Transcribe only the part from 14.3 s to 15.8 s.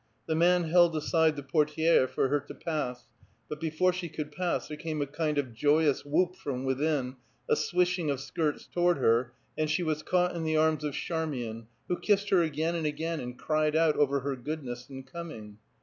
goodness in coming.